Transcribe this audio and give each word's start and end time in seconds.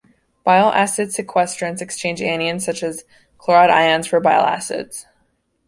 Bile 0.43 0.73
acid 0.73 1.09
sequestrants 1.13 1.79
exchange 1.79 2.21
anions 2.23 2.61
such 2.65 2.81
as 2.81 3.03
chloride 3.37 3.69
ions 3.69 4.07
for 4.07 4.19
bile 4.19 4.41
acids. 4.41 5.05